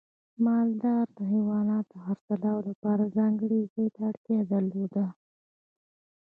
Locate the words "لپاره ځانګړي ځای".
2.69-3.87